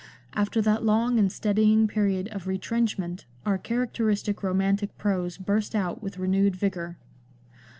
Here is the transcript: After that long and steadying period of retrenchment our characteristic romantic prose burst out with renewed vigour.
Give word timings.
After 0.33 0.63
that 0.63 0.83
long 0.83 1.19
and 1.19 1.31
steadying 1.31 1.87
period 1.87 2.27
of 2.29 2.47
retrenchment 2.47 3.25
our 3.45 3.59
characteristic 3.59 4.41
romantic 4.41 4.97
prose 4.97 5.37
burst 5.37 5.75
out 5.75 6.01
with 6.01 6.17
renewed 6.17 6.55
vigour. 6.55 6.97